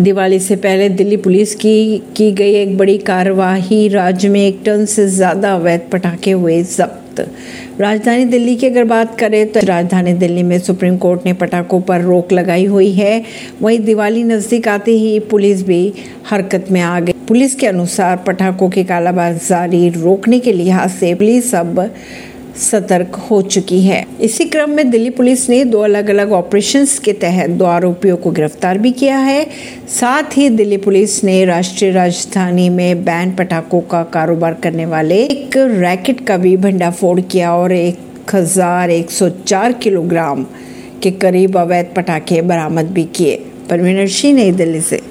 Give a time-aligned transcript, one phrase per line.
[0.00, 4.84] दिवाली से पहले दिल्ली पुलिस की की गई एक बड़ी कार्रवाई राज्य में एक टन
[4.84, 7.20] से ज़्यादा अवैध पटाखे हुए जब्त।
[7.80, 12.00] राजधानी दिल्ली की अगर बात करें तो राजधानी दिल्ली में सुप्रीम कोर्ट ने पटाखों पर
[12.00, 13.22] रोक लगाई हुई है।
[13.62, 15.92] वहीं दिवाली नज़दीक आते ही पुलिस भी
[16.30, 21.54] हरकत में आ गई। पुलिस के अनुसार पटाखों की कालाबाजारी रोकने के लिहाज से पुलिस
[21.54, 21.88] अब
[22.60, 27.12] सतर्क हो चुकी है। इसी क्रम में दिल्ली पुलिस ने दो अलग अलग ऑपरेशन के
[27.20, 29.44] तहत दो आरोपियों को गिरफ़्तार भी किया है।
[29.90, 35.56] साथ ही दिल्ली पुलिस ने राष्ट्रीय राजधानी में बैन पटाखों का कारोबार करने वाले एक
[35.56, 40.44] रैकेट का भी भंडाफोड़ किया और एक हज़ार एक सौ चार किलोग्राम
[41.02, 43.36] के करीब अवैध पटाखे बरामद भी किए।
[43.70, 44.98] परवीनर सिंह नई दिल्ली से।